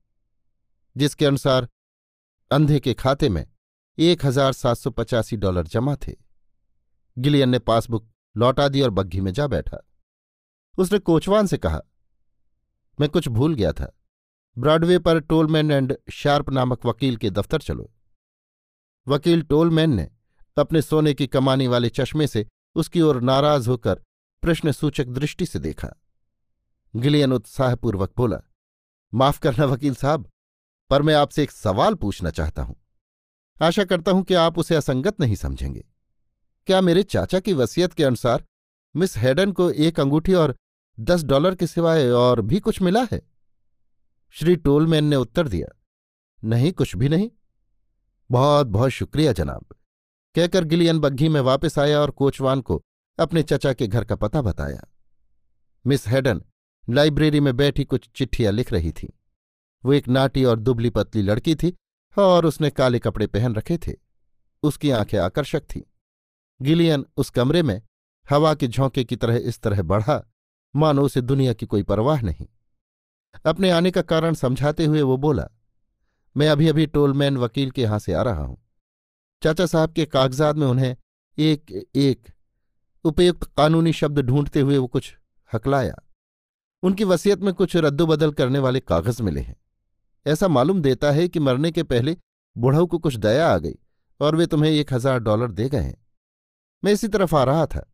जिसके 0.95 1.25
अनुसार 1.25 1.67
अंधे 2.51 2.79
के 2.79 2.93
खाते 2.93 3.29
में 3.29 3.45
एक 3.99 4.25
हज़ार 4.25 4.53
सात 4.53 4.77
सौ 4.77 4.89
पचासी 4.89 5.37
डॉलर 5.37 5.67
जमा 5.67 5.95
थे। 5.97 6.11
गिलियन 7.17 7.49
ने 7.49 7.59
पासबुक 7.59 8.07
लौटा 8.35 8.67
दी 8.67 8.81
और 8.81 8.89
बग्घी 8.89 9.21
में 9.21 9.31
जा 9.33 9.47
बैठा। 9.47 9.77
उसने 10.77 10.99
कोचवान 10.99 11.47
से 11.47 11.57
कहा, 11.57 11.81
मैं 12.99 13.09
कुछ 13.09 13.27
भूल 13.27 13.55
गया 13.55 13.71
था। 13.71 13.91
ब्रॉडवे 14.57 14.99
पर 14.99 15.19
टोलमैन 15.19 15.71
एंड 15.71 15.95
शार्प 16.11 16.49
नामक 16.49 16.85
वकील 16.85 17.17
के 17.17 17.29
दफ्तर 17.29 17.61
चलो। 17.61 17.91
वकील 19.07 19.41
टोलमैन 19.41 19.93
ने 19.95 20.09
अपने 20.57 20.81
सोने 20.81 21.13
की 21.13 21.27
कमानी 21.27 21.67
वाले 21.67 21.89
चश्मे 21.89 22.27
से 22.27 22.47
उसकी 22.75 23.01
ओर 23.01 23.21
नाराज़ 23.21 23.69
होकर 23.69 24.01
प्रश्न 24.43 24.71
सूचक 24.71 25.07
दृष्टि 25.09 25.45
से 25.45 25.59
देखा। 25.59 25.95
गिलियन 26.93 27.33
उत्साहपूर्वक 27.33 28.13
बोला, 28.17 28.39
माफ़ 29.13 29.39
करना 29.39 29.65
वकील 29.65 29.95
साहब, 29.95 30.29
पर 30.89 31.01
मैं 31.01 31.15
आपसे 31.15 31.43
एक 31.43 31.51
सवाल 31.51 31.95
पूछना 31.95 32.29
चाहता 32.31 32.61
हूँ। 32.61 32.75
आशा 33.59 33.83
करता 33.83 34.11
हूँ 34.11 34.23
कि 34.23 34.33
आप 34.33 34.57
उसे 34.59 34.75
असंगत 34.75 35.19
नहीं 35.19 35.35
समझेंगे। 35.35 35.83
क्या 36.67 36.81
मेरे 36.81 37.03
चाचा 37.03 37.39
की 37.39 37.53
वसीयत 37.53 37.93
के 37.93 38.03
अनुसार 38.03 38.43
मिस 38.95 39.17
हेडन 39.17 39.51
को 39.51 39.69
एक 39.71 39.99
अंगूठी 39.99 40.33
और 40.33 40.55
दस 40.97 41.23
डॉलर 41.23 41.55
के 41.55 41.67
सिवाय 41.67 42.09
और 42.09 42.41
भी 42.41 42.59
कुछ 42.59 42.81
मिला 42.81 43.07
है? 43.11 43.21
श्री 44.35 44.55
टोलमैन 44.55 45.05
ने 45.05 45.15
उत्तर 45.15 45.47
दिया, 45.47 45.67
नहीं, 46.43 46.71
कुछ 46.71 46.95
भी 46.95 47.09
नहीं। 47.09 47.29
बहुत 48.29 48.67
बहुत 48.67 48.91
शुक्रिया 48.91 49.31
जनाब। 49.33 49.75
कहकर 50.35 50.63
गिलियन 50.63 50.99
बग्घी 50.99 51.29
में 51.29 51.39
वापस 51.41 51.77
आया 51.79 51.99
और 51.99 52.11
कोचवान 52.11 52.61
को 52.61 52.81
अपने 53.19 53.43
चचा 53.43 53.73
के 53.73 53.87
घर 53.87 54.03
का 54.05 54.15
पता 54.15 54.41
बताया। 54.41 54.81
मिस 55.85 56.07
हेडन 56.07 56.41
लाइब्रेरी 56.87 57.39
में 57.39 57.55
बैठी 57.57 57.83
कुछ 57.83 58.09
चिट्ठियाँ 58.15 58.51
लिख 58.53 58.71
रही 58.73 58.91
थी। 58.91 59.13
वो 59.83 59.93
एक 59.93 60.07
नाटी 60.07 60.43
और 60.43 60.59
दुबली 60.59 60.89
पतली 60.89 61.21
लड़की 61.21 61.55
थी 61.55 61.73
और 62.17 62.45
उसने 62.45 62.69
काले 62.69 62.99
कपड़े 62.99 63.27
पहन 63.27 63.55
रखे 63.55 63.77
थे। 63.77 63.93
उसकी 64.63 64.91
आँखें 64.91 65.17
आकर्षक 65.19 65.63
थीं। 65.65 65.81
गिलियन 66.61 67.05
उस 67.17 67.29
कमरे 67.29 67.63
में 67.63 67.81
हवा 68.29 68.53
के 68.53 68.67
झोंके 68.67 69.03
की 69.03 69.15
तरह 69.15 69.35
इस 69.35 69.59
तरह 69.61 69.81
बढ़ा, 69.81 70.23
मानो 70.75 71.01
उसे 71.01 71.21
दुनिया 71.21 71.53
की 71.53 71.65
कोई 71.65 71.83
परवाह 71.83 72.21
नहीं। 72.21 72.47
अपने 73.45 73.69
आने 73.69 73.91
का 73.91 74.01
कारण 74.01 74.33
समझाते 74.33 74.85
हुए 74.85 75.01
वो 75.01 75.17
बोला, 75.17 75.47
मैं 76.37 76.49
अभी 76.49 76.67
अभी 76.67 76.85
टोलमैन 76.85 77.37
वकील 77.37 77.71
के 77.71 77.81
यहाँ 77.81 77.99
से 77.99 78.13
आ 78.13 78.21
रहा 78.21 78.43
हूँ। 78.43 78.57
चाचा 79.43 79.65
साहब 79.65 79.93
के 79.93 80.05
कागजात 80.05 80.55
में 80.55 80.67
उन्हें 80.67 80.95
एक 81.37 81.89
एक 81.95 82.27
उपयुक्त 83.05 83.43
कानूनी 83.57 83.93
शब्द 83.93 84.19
ढूंढते 84.19 84.61
हुए 84.61 84.77
वो 84.77 84.87
कुछ 84.87 85.13
हकलाया। 85.53 85.95
उनकी 86.83 87.03
वसीयत 87.03 87.39
में 87.39 87.53
कुछ 87.53 87.75
रद्दोबदल 87.75 88.31
करने 88.31 88.59
वाले 88.59 88.79
कागज़ 88.79 89.21
मिले 89.23 89.41
हैं। 89.41 89.55
ऐसा 90.25 90.47
मालूम 90.47 90.81
देता 90.81 91.11
है 91.11 91.27
कि 91.27 91.39
मरने 91.39 91.71
के 91.71 91.83
पहले 91.83 92.15
बुढ़ऊ 92.55 92.85
को 92.85 92.97
कुछ 92.99 93.15
दया 93.17 93.47
आ 93.47 93.57
गई 93.57 93.75
और 94.19 94.35
वे 94.35 94.45
तुम्हें 94.45 94.71
एक 94.71 94.93
हज़ार 94.93 95.19
डॉलर 95.19 95.51
दे 95.51 95.67
गए 95.69 95.79
हैं। 95.79 95.97
मैं 96.83 96.91
इसी 96.91 97.07
तरफ़ 97.07 97.35
आ 97.35 97.43
रहा 97.43 97.65
था, 97.65 97.85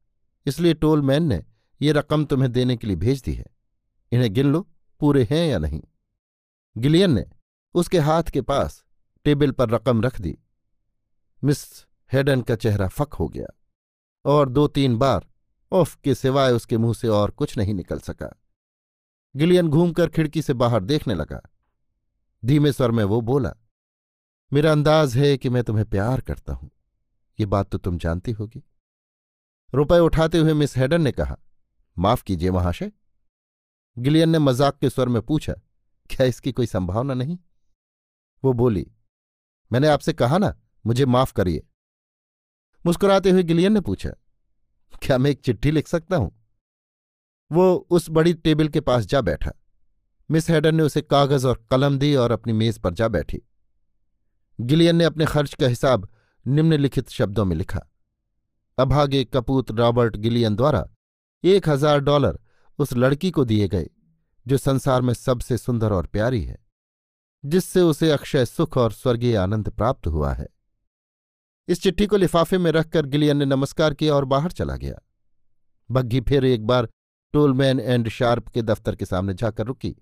इसलिए 0.46 0.74
टोलमैन 0.76 1.24
ने 1.24 1.44
ये 1.82 1.92
रकम 1.92 2.26
तुम्हें 2.26 2.52
देने 2.52 2.78
के 2.78 2.88
लिए 2.88 2.96
भेज 2.96 3.22
दी 3.22 3.34
है। 3.34 3.46
इन्हें 4.12 4.34
गिन 4.34 4.48
लो, 4.48 4.62
पूरे 5.02 5.28
हैं 5.32 5.46
या 5.48 5.58
नहीं। 5.60 5.82
गिलियन 6.76 7.12
ने 7.12 7.26
उसके 7.76 8.00
हाथ 8.00 8.24
के 8.24 8.42
पास 8.44 8.84
टेबल 9.26 9.52
पर 9.52 9.70
रकम 9.70 10.02
रख 10.02 10.20
दी। 10.22 10.38
मिस 11.44 11.66
हेडन 12.12 12.42
का 12.42 12.56
चेहरा 12.56 12.88
फक 12.90 13.14
हो 13.14 13.28
गया 13.28 13.48
और 14.26 14.50
दो 14.50 14.68
तीन 14.68 14.98
बार 14.98 15.26
ऑफ़ 15.72 15.98
के 16.04 16.16
सिवाय 16.16 16.52
उसके 16.52 16.78
मुँह 16.78 16.94
से 16.94 17.08
और 17.08 17.32
कुछ 17.32 17.58
नहीं 17.58 17.74
निकल 17.74 18.00
सका। 18.00 18.30
गिलियन 19.36 19.70
घूमकर 19.70 20.10
खिड़की 20.10 20.42
से 20.42 20.54
बाहर 20.54 20.84
देखने 20.84 21.14
लगा। 21.14 21.42
धीमे 22.44 22.72
स्वर 22.72 22.92
में 22.92 23.04
वो 23.04 23.20
बोला, 23.22 23.52
मेरा 24.52 24.72
अंदाज 24.72 25.16
है 25.18 25.38
कि 25.38 25.50
मैं 25.50 25.64
तुम्हें 25.64 25.86
प्यार 25.86 26.22
करता 26.22 26.54
हूँ। 26.54 26.70
ये 27.40 27.46
बात 27.46 27.70
तो 27.70 27.78
तुम 27.78 27.98
जानती 27.98 28.32
होगी। 28.32 28.64
रुपए 29.74 30.00
उठाते 30.00 30.38
हुए 30.38 30.54
मिस 30.54 30.78
हेडन 30.78 31.02
ने 31.02 31.12
कहा, 31.12 31.38
माफ़ 31.98 32.24
कीजिए 32.24 32.52
महाशय। 32.52 32.92
गिलियन 33.98 34.30
ने 34.30 34.40
मज़ाक 34.40 34.78
के 34.78 34.90
स्वर 34.90 35.10
में 35.10 35.22
पूछा, 35.22 35.54
क्या 36.10 36.26
इसकी 36.26 36.52
कोई 36.52 36.66
संभावना 36.66 37.14
नहीं? 37.14 37.38
वो 38.44 38.54
बोली, 38.54 38.86
मैंने 39.72 39.88
आपसे 39.88 40.14
कहा 40.14 40.38
ना, 40.38 40.54
मुझे 40.86 41.06
माफ़ 41.06 41.34
करिए। 41.34 41.64
मुस्कुराते 42.86 43.30
हुए 43.30 43.44
गिलियन 43.44 43.74
ने 43.74 43.82
पूछा, 43.82 44.10
क्या 45.02 45.18
मैं 45.18 45.32
एक 45.32 45.42
चिट्ठी 45.42 45.72
लिख 45.72 45.88
सकता 45.88 46.18
हूँ? 46.18 46.32
वो 47.52 47.74
उस 47.90 48.10
बड़ी 48.10 48.34
टेबल 48.34 48.68
के 48.68 48.82
पास 48.82 49.06
जा 49.06 49.22
बैठा। 49.22 49.52
मिस 50.30 50.50
हेडन 50.50 50.76
ने 50.76 50.84
उसे 50.84 51.02
कागज़ 51.02 51.48
और 51.48 51.66
कलम 51.72 51.98
दी 51.98 52.16
और 52.16 52.32
अपनी 52.32 52.54
मेज 52.54 52.78
पर 52.80 52.94
जा 52.94 53.08
बैठी। 53.08 53.42
गिलियन 54.60 54.96
ने 54.96 55.04
अपने 55.04 55.26
खर्च 55.26 55.54
का 55.54 55.68
हिसाब 55.68 56.08
निम्नलिखित 56.46 57.10
शब्दों 57.10 57.46
में 57.46 57.56
लिखा। 57.56 57.80
अभागे 58.78 59.24
कपूत 59.24 59.72
रॉबर्ट 59.72 60.16
गिलियन 60.16 60.56
द्वारा 60.56 60.86
एक 61.44 61.70
हज़ार 61.70 62.00
डॉलर 62.00 62.40
उस 62.80 62.94
लड़की 62.94 63.32
को 63.32 63.46
दिए 63.46 63.68
गए, 63.68 63.90
जो 64.46 64.58
संसार 64.58 65.02
में 65.02 65.14
सबसे 65.14 65.58
सुंदर 65.58 65.94
और 65.94 66.08
प्यारी 66.08 66.42
है, 66.42 66.58
जिससे 67.44 67.82
उसे 67.82 68.10
अक्षय 68.12 68.46
सुख 68.46 68.78
और 68.78 68.92
स्वर्गीय 68.92 69.36
आनंद 69.36 69.70
प्राप्त 69.70 70.08
हुआ 70.08 70.34
है। 70.34 70.48
इस 71.68 71.82
चिट्ठी 71.82 72.06
को 72.06 72.18
लिफाफे 72.18 72.58
में 72.58 72.72
रखकर 72.72 73.06
गिलियन 73.06 73.38
ने 73.38 73.46
नमस्कार 73.46 73.94
किया 73.94 74.16
और 74.16 74.26
बाहर 74.26 74.52
चला 74.52 74.76
गया। 74.76 75.00
बग्घी 75.90 76.22
फिर 76.22 76.46
एक 76.46 76.66
बार 76.68 76.90
टोलमैन 77.34 77.80
एंड 77.80 78.10
शार्प 78.10 78.48
के 78.48 78.62
दफ्तर 78.62 78.96
के 78.96 79.06
सामने 79.06 79.34
जाकर 79.34 79.66
रुकी। 79.66 79.96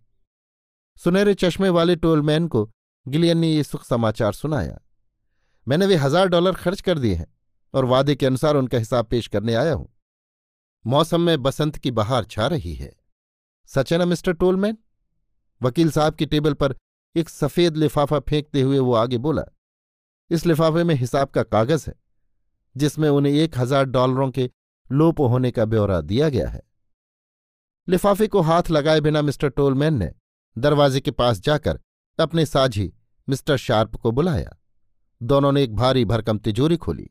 सुनहरे 1.00 1.34
चश्मे 1.34 1.70
वाले 1.70 1.96
टोलमैन 1.96 2.48
को 2.48 2.70
गिलियन 3.06 3.38
ने 3.38 3.48
ये 3.48 3.64
सुख 3.64 3.84
समाचार 3.84 4.34
सुनाया। 4.34 4.80
मैंने 5.68 5.86
वे 5.86 5.96
हज़ार 5.96 6.28
डॉलर 6.28 6.54
खर्च 6.54 6.82
कर 6.82 7.00
दिए 7.00 7.16
हैं 7.16 7.28
और 7.74 7.86
वादे 7.86 8.16
के 8.16 8.26
अनुसार 8.26 8.56
उनका 8.56 8.78
हिसाब 8.78 9.06
पेश 9.06 9.28
करने 9.28 9.54
आया 9.56 9.74
हूँ। 9.74 9.90
मौसम 10.86 11.22
में 11.22 11.42
बसंत 11.44 11.78
की 11.78 11.92
बहार 11.92 12.24
छा 12.26 12.48
रही 12.48 12.74
है। 12.76 12.92
सच 13.70 13.94
है 13.94 14.00
ना, 14.00 14.06
मिस्टर 14.06 14.34
टोलमैन 14.34 14.78
वकील 15.62 15.92
साहब 15.92 16.16
की 16.16 16.26
टेबल 16.26 16.54
पर 16.54 16.76
एक 17.16 17.30
सफ़ेद 17.30 17.78
लिफाफा 17.78 18.20
फेंकते 18.22 18.62
हुए 18.62 18.80
वो 18.80 18.94
आगे 18.96 19.18
बोला, 19.20 19.44
इस 20.32 20.46
लिफाफे 20.46 20.84
में 20.84 20.96
हिसाब 20.96 21.30
का 21.30 21.44
कागज़ 21.44 21.90
है, 21.90 21.96
जिसमें 22.76 23.10
उन्हें 23.10 23.34
एक 23.34 23.58
हज़ार 23.58 23.86
डॉलरों 23.86 24.30
के 24.32 24.50
लोप 24.90 25.20
होने 25.22 25.52
का 25.52 25.66
ब्यौरा 25.66 26.02
दिया 26.04 26.30
गया 26.30 26.50
है। 26.50 26.62
लिफाफे 27.88 28.28
को 28.28 28.42
हाथ 28.42 28.72
लगाए 28.72 29.02
बिना 29.02 29.22
मिस्टर 29.22 29.50
टोलमैन 29.50 29.94
ने 29.94 30.12
दरवाजे 30.55 31.01
के 31.01 31.12
पास 31.12 31.39
जाकर 31.39 31.79
अपने 32.19 32.45
साझी 32.45 32.91
मिस्टर 33.27 33.57
शार्प 33.57 33.95
को 33.95 34.12
बुलाया। 34.12 34.57
दोनों 35.22 35.51
ने 35.51 35.63
एक 35.63 35.75
भारी 35.75 36.05
भरकम 36.05 36.38
तिजोरी 36.38 36.77
खोली, 36.77 37.10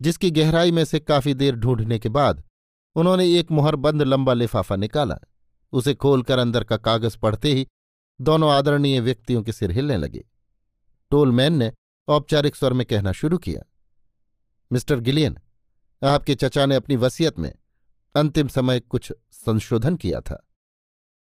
जिसकी 0.00 0.30
गहराई 0.30 0.72
में 0.72 0.84
से 0.84 1.00
काफ़ी 1.00 1.34
देर 1.34 1.56
ढूँढने 1.56 1.98
के 1.98 2.08
बाद 2.08 2.42
उन्होंने 2.96 3.26
एक 3.34 3.50
मुहरबंद 3.50 4.02
लंबा 4.02 4.32
लिफाफा 4.32 4.76
निकाला। 4.76 5.18
उसे 5.72 5.94
खोलकर 5.94 6.38
अंदर 6.38 6.64
का 6.64 6.76
कागज़ 6.76 7.16
पढ़ते 7.18 7.52
ही 7.54 7.66
दोनों 8.20 8.50
आदरणीय 8.52 9.00
व्यक्तियों 9.00 9.42
के 9.42 9.52
सिर 9.52 9.70
हिलने 9.70 9.96
लगे। 9.96 10.24
टोलमैन 11.10 11.54
ने 11.54 11.72
औपचारिक 12.08 12.56
स्वर 12.56 12.72
में 12.72 12.84
कहना 12.86 13.12
शुरू 13.12 13.38
किया, 13.38 13.62
मिस्टर 14.70 15.00
गिलियन, 15.00 15.38
आपके 16.02 16.34
चचा 16.34 16.66
ने 16.66 16.76
अपनी 16.76 16.96
वसीयत 16.96 17.38
में 17.38 17.52
अंतिम 18.14 18.48
समय 18.48 18.80
कुछ 18.80 19.12
संशोधन 19.30 19.96
किया 19.96 20.20
था। 20.20 20.44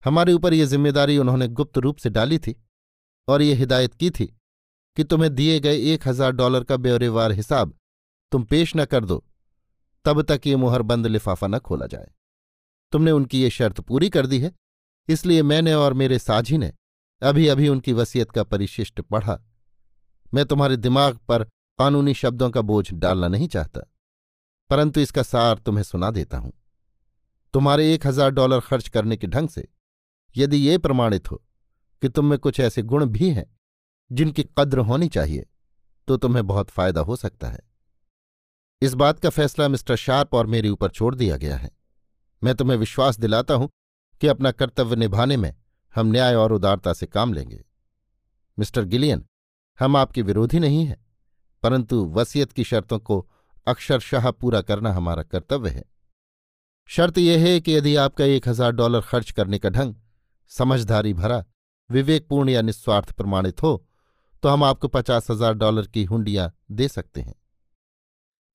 हमारे 0.05 0.33
ऊपर 0.33 0.55
यह 0.55 0.67
ज़िम्मेदारी 0.67 1.17
उन्होंने 1.19 1.49
गुप्त 1.51 1.79
रूप 1.79 1.97
से 1.97 2.11
डाली 2.11 2.39
थी 2.39 2.55
और 3.29 3.43
ये 3.43 3.55
हिदायत 3.55 3.95
की 3.95 4.11
थी 4.11 4.27
कि 4.97 5.05
तुम्हें 5.05 5.35
दिए 5.35 5.59
गए 5.61 5.77
एक 5.93 6.07
हज़ार 6.09 6.33
डॉलर 6.33 6.65
का 6.65 6.77
ब्यौरेवार 6.79 7.33
हिसाब 7.33 7.75
तुम 8.33 8.45
पेश 8.45 8.75
न 8.77 8.85
कर 8.85 9.05
दो, 9.05 9.25
तब 10.05 10.23
तक 10.23 10.47
ये 10.47 10.57
मुहरबंद 10.57 11.07
लिफाफा 11.07 11.47
न 11.47 11.59
खोला 11.59 11.87
जाए। 11.87 12.11
तुमने 12.93 13.11
उनकी 13.11 13.41
ये 13.43 13.51
शर्त 13.51 13.81
पूरी 13.81 14.09
कर 14.11 14.27
दी 14.27 14.39
है, 14.41 14.53
इसलिए 15.09 15.43
मैंने 15.45 15.75
और 15.75 15.93
मेरे 15.95 16.19
साझी 16.19 16.59
ने 16.59 16.73
अभी 17.23 17.47
अभी 17.49 17.69
उनकी 17.69 17.93
वसीयत 17.93 18.31
का 18.31 18.43
परिशिष्ट 18.45 19.01
पढ़ा। 19.03 19.39
मैं 20.33 20.45
तुम्हारे 20.47 20.77
दिमाग 20.79 21.19
पर 21.29 21.45
कानूनी 21.79 22.15
शब्दों 22.15 22.51
का 22.51 22.61
बोझ 22.63 22.93
डालना 22.93 23.29
नहीं 23.29 23.49
चाहता, 23.49 23.81
परंतु 24.71 25.01
इसका 25.01 25.23
सार 25.25 25.59
तुम्हें 25.59 25.85
सुना 25.85 26.11
देता 26.13 26.39
हूँ। 26.39 26.53
तुम्हारे 27.55 27.93
एक 27.95 28.07
हज़ार 28.07 28.31
डॉलर 28.33 28.61
खर्च 28.63 28.89
करने 28.89 29.17
के 29.17 29.27
ढंग 29.29 29.49
से 29.49 29.69
यदि 30.37 30.57
ये 30.59 30.79
प्रमाणित 30.79 31.31
हो 31.31 31.43
कि 32.03 32.09
तुम 32.09 32.27
में 32.27 32.39
कुछ 32.39 32.61
ऐसे 32.61 32.83
गुण 32.83 33.05
भी 33.07 33.31
हैं 33.31 33.47
जिनकी 34.11 34.43
कद्र 34.59 34.79
होनी 34.81 35.09
चाहिए 35.09 35.47
तो 36.09 36.17
तुम्हें 36.17 36.47
बहुत 36.47 36.71
फ़ायदा 36.71 37.01
हो 37.01 37.17
सकता 37.17 37.49
है। 37.49 37.61
इस 38.83 38.95
बात 38.95 39.19
का 39.19 39.31
फैसला 39.31 39.69
मिस्टर 39.69 39.97
शार्प 39.97 40.35
और 40.35 40.47
मेरे 40.47 40.69
ऊपर 40.69 40.91
छोड़ 40.91 41.15
दिया 41.15 41.37
गया 41.37 41.57
है। 41.57 41.71
मैं 42.43 42.55
तुम्हें 42.55 42.77
विश्वास 42.79 43.19
दिलाता 43.19 43.55
हूँ 43.55 43.69
कि 44.21 44.27
अपना 44.27 44.51
कर्तव्य 44.53 44.97
निभाने 44.97 45.37
में 45.37 45.55
हम 45.95 46.07
न्याय 46.07 46.35
और 46.35 46.53
उदारता 46.53 46.93
से 46.93 47.07
काम 47.07 47.33
लेंगे। 47.33 47.65
मिस्टर 48.59 48.85
गिलियन, 48.85 49.25
हम 49.79 49.97
आपके 49.97 50.23
विरोधी 50.23 50.59
नहीं 50.59 50.85
हैं, 50.87 51.05
परंतु 51.63 52.05
वसीयत 52.15 52.53
की 52.53 52.65
शर्तों 52.65 52.99
को 52.99 53.27
अक्षरशाह 53.67 54.31
पूरा 54.31 54.61
करना 54.61 54.93
हमारा 54.93 55.23
कर्तव्य 55.23 55.71
है। 55.71 55.85
शर्त 56.89 57.19
यह 57.19 57.47
है 57.47 57.61
कि 57.61 57.77
यदि 57.77 57.95
आपका 57.97 58.25
एक 58.27 58.49
हज़ार 58.49 58.73
डॉलर 58.73 59.01
खर्च 59.03 59.31
करने 59.31 59.59
का 59.59 59.69
ढंग 59.71 59.95
समझदारी 60.51 61.13
भरा, 61.15 61.45
विवेकपूर्ण 61.91 62.49
या 62.49 62.63
निस्वार्थ 62.63 63.13
प्रमाणित 63.13 63.63
हो 63.63 63.77
तो 64.43 64.49
हम 64.49 64.65
आपको 64.65 64.89
पचास 64.89 65.31
हज़ार 65.31 65.55
डॉलर 65.55 65.87
की 65.87 66.05
हुंडियाँ 66.05 66.53
दे 66.73 66.89
सकते 66.89 67.21
हैं। 67.21 67.35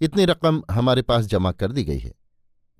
इतनी 0.01 0.25
रकम 0.25 0.61
हमारे 0.71 1.01
पास 1.01 1.25
जमा 1.25 1.51
कर 1.53 1.71
दी 1.71 1.83
गई 1.83 1.99
है। 1.99 2.13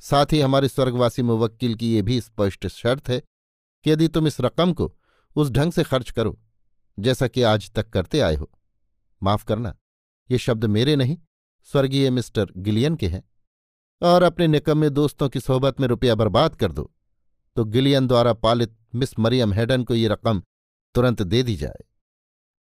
साथ 0.02 0.34
ही 0.34 0.40
हमारे 0.42 0.68
स्वर्गवासी 0.68 1.22
मुवक्किल 1.24 1.74
की 1.76 1.94
यह 1.96 2.04
भी 2.04 2.20
स्पष्ट 2.22 2.68
शर्त 2.70 3.10
है 3.10 3.20
कि 3.20 3.92
यदि 3.92 4.08
तुम 4.08 4.28
इस 4.28 4.40
रकम 4.42 4.74
को 4.74 4.92
उस 5.36 5.50
ढंग 5.52 5.72
से 5.72 5.84
खर्च 5.86 6.12
करो, 6.12 6.38
जैसा 6.98 7.28
कि 7.28 7.42
आज 7.44 7.72
तक 7.72 7.90
करते 7.90 8.20
आए 8.22 8.36
हो। 8.36 8.50
माफ़ 9.22 9.46
करना, 9.46 9.76
ये 10.30 10.38
शब्द 10.38 10.66
मेरे 10.68 10.96
नहीं, 10.96 11.18
स्वर्गीय 11.70 12.10
मिस्टर 12.12 12.52
गिलियन 12.58 12.96
के 12.96 13.08
हैं। 13.08 13.24
और 14.02 14.24
अपने 14.24 14.48
निकम्मे 14.48 14.90
दोस्तों 14.92 15.30
की 15.30 15.40
सोहबत 15.40 15.80
में 15.80 15.88
रुपया 15.88 16.16
बर्बाद 16.16 16.56
कर 16.56 16.72
दो 16.72 16.92
तो 17.58 17.66
गिलियन 17.66 18.08
द्वारा 18.08 18.34
पालित 18.36 18.76
मिस 18.94 19.18
मरियम 19.20 19.54
हेडन 19.54 19.84
को 19.84 19.96
ये 19.96 20.08
रकम 20.08 20.42
तुरंत 20.96 21.22
दे 21.24 21.42
दी 21.44 21.56
जाए। 21.56 21.84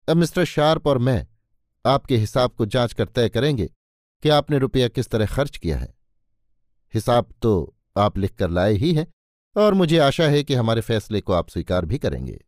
अब 0.08 0.16
मिस्टर 0.16 0.44
शार्प 0.44 0.86
और 0.86 0.98
मैं 0.98 1.26
आपके 1.84 2.16
हिसाब 2.16 2.50
को 2.50 2.66
जाँच 2.66 2.92
कर 2.92 3.06
तय 3.06 3.28
करेंगे 3.28 3.66
कि 4.22 4.28
आपने 4.28 4.58
रुपया 4.58 4.88
किस 4.88 5.08
तरह 5.08 5.26
खर्च 5.26 5.56
किया 5.56 5.78
है। 5.78 5.94
हिसाब 6.94 7.32
तो 7.42 7.74
आप 7.96 8.18
लिख 8.18 8.34
कर 8.34 8.50
लाए 8.50 8.74
ही 8.74 8.92
हैं 8.94 9.06
और 9.56 9.74
मुझे 9.74 9.98
आशा 9.98 10.24
है 10.24 10.42
कि 10.44 10.54
हमारे 10.54 10.80
फैसले 10.80 11.20
को 11.20 11.32
आप 11.32 11.48
स्वीकार 11.50 11.84
भी 11.84 11.98
करेंगे। 11.98 12.38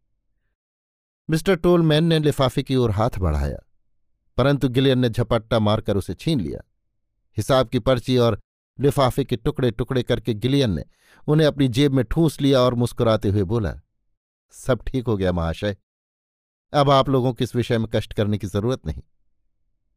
मिस्टर 1.28 1.56
टोलमैन 1.56 2.04
ने 2.04 2.18
लिफाफे 2.18 2.62
की 2.62 2.76
ओर 2.76 2.90
हाथ 2.90 3.18
बढ़ाया, 3.18 3.58
परंतु 4.38 4.68
गिलियन 4.68 4.98
ने 4.98 5.08
झपट्टा 5.08 5.58
मारकर 5.58 5.96
उसे 5.96 6.14
छीन 6.14 6.40
लिया। 6.40 6.60
हिसाब 7.36 7.68
की 7.68 7.78
पर्ची 7.78 8.16
और 8.18 8.38
लिफाफे 8.78 9.24
के 9.24 9.36
टुकड़े 9.36 9.70
टुकड़े 9.70 10.02
करके 10.02 10.34
गिलियन 10.34 10.70
ने 10.70 10.84
उन्हें 11.28 11.46
अपनी 11.46 11.68
जेब 11.68 11.92
में 11.92 12.04
ठूंस 12.04 12.40
लिया 12.40 12.60
और 12.60 12.74
मुस्कुराते 12.74 13.28
हुए 13.28 13.42
बोला, 13.44 13.74
सब 14.54 14.82
ठीक 14.82 15.06
हो 15.06 15.16
गया 15.16 15.32
महाशय। 15.32 15.76
अब 16.72 16.90
आप 16.90 17.08
लोगों 17.08 17.32
को 17.32 17.44
इस 17.44 17.54
विषय 17.56 17.78
में 17.78 17.86
कष्ट 17.94 18.12
करने 18.12 18.38
की 18.38 18.46
ज़रूरत 18.46 18.86
नहीं। 18.86 19.02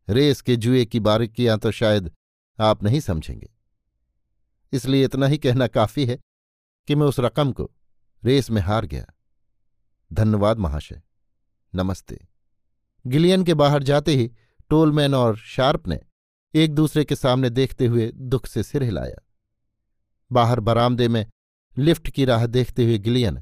रेस 0.08 0.42
के 0.42 0.56
जुए 0.56 0.86
की 0.86 1.00
बारीकियाँ 1.00 1.58
तो 1.58 1.72
शायद 1.72 2.12
आप 2.60 2.84
नहीं 2.84 3.00
समझेंगे। 3.00 3.50
इसलिए 4.74 5.06
इतना 5.06 5.28
ही 5.28 5.38
कहना 5.38 5.68
काफ़ी 5.68 6.06
है 6.06 6.20
कि 6.88 6.96
मैं 6.96 7.08
उस 7.08 7.20
रकम 7.20 7.52
को 7.52 7.70
रेस 8.24 8.50
में 8.52 8.62
हार 8.62 8.86
गया। 8.86 9.06
धन्यवाद 10.12 10.58
महाशय। 10.58 11.02
नमस्ते। 11.74 12.20
गिलियन 13.06 13.44
के 13.44 13.54
बाहर 13.54 13.84
जाते 13.84 14.16
ही 14.16 14.32
टोलमैन 14.70 15.14
और 15.16 15.38
शार्प 15.38 15.88
ने 15.88 16.00
एक 16.56 16.74
दूसरे 16.76 17.04
के 17.06 17.16
सामने 17.16 17.50
देखते 17.50 17.86
हुए 17.86 18.12
दुख 18.12 18.48
से 18.48 18.64
सिर 18.64 18.84
हिलाया। 18.84 19.22
बाहर 20.32 20.60
बरामदे 20.60 21.08
में 21.08 21.26
लिफ्ट 21.78 22.10
की 22.10 22.26
राह 22.26 22.46
देखते 22.46 22.84
हुए 22.86 22.98
गिलियन 22.98 23.42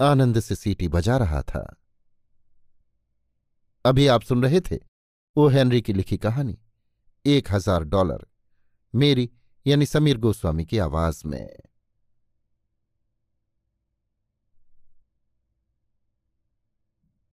आनंद 0.00 0.40
से 0.40 0.54
सीटी 0.54 0.88
बजा 0.88 1.16
रहा 1.16 1.42
था। 1.42 1.76
अभी 3.84 4.06
आप 4.06 4.22
सुन 4.22 4.42
रहे 4.42 4.60
थे 4.60 4.78
ओ. 5.36 5.48
हेनरी 5.48 5.80
की 5.80 5.92
लिखी 5.92 6.16
कहानी, 6.16 6.58
एक 7.24 7.52
हज़ार 7.52 7.84
डॉलर, 7.84 8.26
मेरी 8.94 9.30
यानी 9.66 9.86
समीर 9.86 10.18
गोस्वामी 10.18 10.64
की 10.64 10.78
आवाज़ 10.78 11.22
में। 11.26 11.48